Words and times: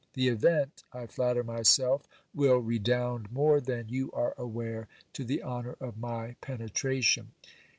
The 0.15 0.29
event, 0.29 0.83
I 0.91 1.05
flatter 1.05 1.43
myself, 1.43 2.07
will 2.33 2.57
redound 2.57 3.31
more 3.31 3.61
than 3.61 3.89
you 3.89 4.11
are 4.13 4.33
aware 4.35 4.87
to 5.13 5.23
the 5.23 5.43
honour 5.43 5.75
of 5.79 6.03
m 6.03 6.09
7 6.09 6.35
penetration. 6.41 7.33